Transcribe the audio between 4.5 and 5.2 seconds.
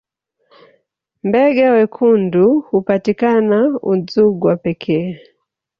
pekee